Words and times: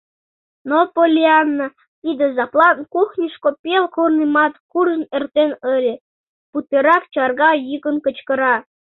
Но 0.69 0.77
Поллианна 0.95 1.67
тиде 2.01 2.25
жаплан 2.37 2.77
кухньышко 2.93 3.49
пел 3.63 3.83
корнымат 3.95 4.53
куржын 4.71 5.03
эртен 5.15 5.51
ыле, 5.75 5.95
путырак 6.51 7.03
чарга 7.13 7.51
йӱкын 7.53 7.97
кычкыра: 8.05 8.55